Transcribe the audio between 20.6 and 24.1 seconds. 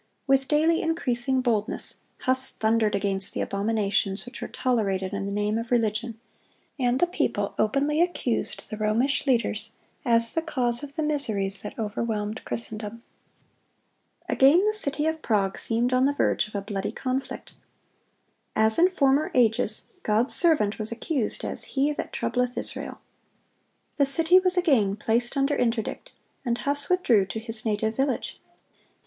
was accused as "he that troubleth Israel."(132) The